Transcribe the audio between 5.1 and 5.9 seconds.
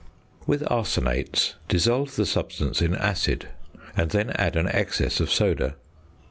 of soda.